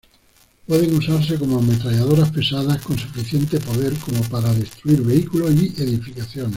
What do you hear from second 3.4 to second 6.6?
poder como para destruir vehículos y edificaciones.